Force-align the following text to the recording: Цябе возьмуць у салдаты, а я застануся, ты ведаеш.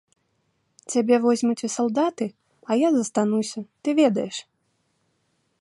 Цябе 0.93 1.15
возьмуць 1.25 1.65
у 1.67 1.69
салдаты, 1.75 2.25
а 2.69 2.81
я 2.87 2.93
застануся, 2.97 3.59
ты 3.85 3.89
ведаеш. 4.01 4.35